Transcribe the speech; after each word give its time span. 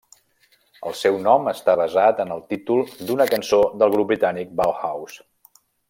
El 0.91 0.95
seu 1.01 1.19
nom 1.27 1.49
està 1.51 1.75
basat 1.81 2.23
en 2.25 2.33
el 2.37 2.41
títol 2.53 2.81
d'una 3.11 3.29
cançó 3.35 3.61
del 3.83 3.97
grup 3.97 4.11
britànic 4.15 4.57
Bauhaus. 4.63 5.21